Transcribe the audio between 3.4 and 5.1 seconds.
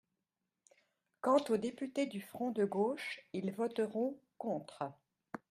voteront contre.